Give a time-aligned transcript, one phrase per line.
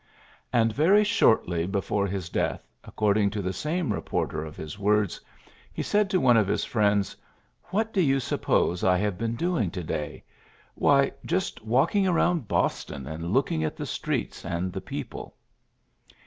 [0.01, 0.03] '^
[0.51, 5.21] And very shortly before his death, according to the same reporter of his words,
[5.71, 7.17] he said to one of his friends, ^^
[7.65, 10.23] What do you suppose I have been do ing to day?
[10.73, 15.35] Why, just walking around Boston and looking at the streets and the people.